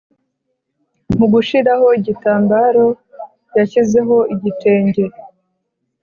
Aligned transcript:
mugushiraho 1.17 1.87
igitambaro 1.99 2.85
yashyizeho 3.57 4.17
igitenge 4.33 5.03